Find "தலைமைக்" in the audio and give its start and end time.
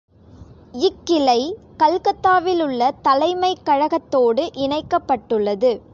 3.01-3.65